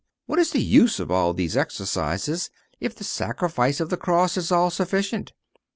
What 0.25 0.39
is 0.39 0.49
the 0.49 0.63
use 0.63 0.99
of 0.99 1.11
all 1.11 1.31
these 1.31 1.55
exercises, 1.55 2.49
if 2.79 2.95
the 2.95 3.03
sacrifice 3.03 3.79
of 3.79 3.89
the 3.91 3.97
cross 3.97 4.35
is 4.35 4.51
all 4.51 4.71
sufficient? 4.71 5.31